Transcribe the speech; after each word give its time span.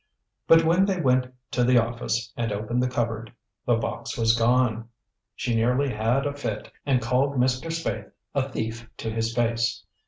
But 0.47 0.65
when 0.65 0.85
they 0.85 0.99
went 0.99 1.31
to 1.51 1.63
the 1.63 1.77
office 1.77 2.33
and 2.35 2.51
opened 2.51 2.81
the 2.81 2.89
cupboard, 2.89 3.31
the 3.67 3.75
box 3.75 4.17
was 4.17 4.35
gone. 4.35 4.89
She 5.35 5.53
nearly 5.53 5.91
had 5.93 6.25
a 6.25 6.33
fit 6.35 6.71
and 6.87 6.99
called 6.99 7.35
Mr. 7.37 7.67
Spaythe 7.71 8.09
a 8.33 8.49
thief 8.49 8.89
to 8.97 9.11
his 9.11 9.35
face. 9.35 9.83